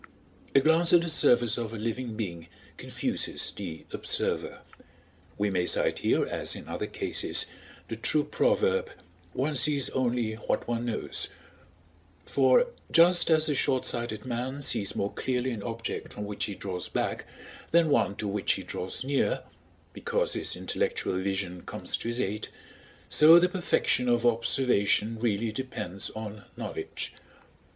A 0.55 0.59
glance 0.59 0.93
at 0.93 1.01
the 1.01 1.09
surface 1.09 1.59
of 1.59 1.73
a 1.75 1.77
living 1.77 2.15
being 2.17 2.49
confuses 2.77 3.51
the 3.51 3.85
observer; 3.93 4.61
we 5.37 5.51
may 5.51 5.67
cite 5.67 5.99
here, 5.99 6.25
as 6.25 6.55
in 6.55 6.67
other 6.67 6.87
cases, 6.87 7.45
the 7.87 7.95
true 7.95 8.23
proverb, 8.23 8.89
"One 9.33 9.55
sees 9.55 9.91
only 9.91 10.33
what 10.33 10.67
one 10.67 10.85
knows" 10.85 11.27
For 12.25 12.65
just 12.89 13.29
as 13.29 13.47
a 13.47 13.53
short 13.53 13.85
sighted 13.85 14.25
man 14.25 14.63
sees 14.63 14.95
more 14.95 15.13
clearly 15.13 15.51
an 15.51 15.61
object 15.61 16.13
from 16.13 16.25
which 16.25 16.45
he 16.45 16.55
draws 16.55 16.87
back 16.87 17.27
than 17.69 17.87
one 17.89 18.15
to 18.15 18.27
which 18.27 18.53
he 18.53 18.63
draws 18.63 19.03
near, 19.03 19.43
because 19.93 20.33
his 20.33 20.55
intellectual 20.55 21.19
vision 21.19 21.61
comes 21.61 21.95
to 21.97 22.07
his 22.07 22.19
aid, 22.19 22.47
so 23.07 23.37
the 23.37 23.47
perfection 23.49 24.09
of 24.09 24.25
observation 24.25 25.19
really 25.19 25.51
depends 25.51 26.09
on 26.15 26.45
knowledge. 26.57 27.13